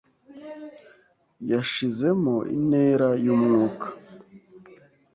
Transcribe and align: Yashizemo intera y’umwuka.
Yashizemo 1.51 2.35
intera 2.55 3.09
y’umwuka. 3.25 3.87